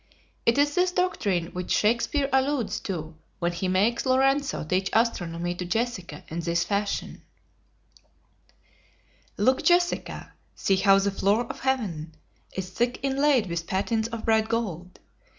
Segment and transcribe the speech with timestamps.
[0.47, 5.63] It is this doctrine which Shakspeare alludes to when he makes Lorenzo teach astronomy to
[5.63, 7.21] Jessica in this fashion:
[9.37, 12.15] "Look, Jessica, see how the floor of heaven
[12.53, 14.99] Is thick inlaid with patines of bright gold!